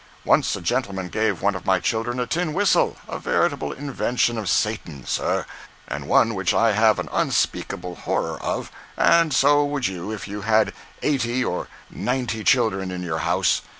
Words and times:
Once 0.25 0.55
a 0.55 0.61
gentleman 0.61 1.09
gave 1.09 1.43
one 1.43 1.53
of 1.53 1.67
my 1.67 1.79
children 1.79 2.19
a 2.19 2.25
tin 2.25 2.53
whistle—a 2.55 3.19
veritable 3.19 3.71
invention 3.71 4.35
of 4.35 4.49
Satan, 4.49 5.05
sir, 5.05 5.45
and 5.87 6.07
one 6.07 6.33
which 6.33 6.55
I 6.55 6.71
have 6.71 6.97
an 6.97 7.07
unspeakable 7.11 7.93
horror 7.97 8.41
of, 8.41 8.71
and 8.97 9.31
so 9.31 9.63
would 9.63 9.87
you 9.87 10.11
if 10.11 10.27
you 10.27 10.41
had 10.41 10.73
eighty 11.03 11.45
or 11.45 11.67
ninety 11.91 12.43
children 12.43 12.89
in 12.89 13.03
your 13.03 13.19
house. 13.19 13.61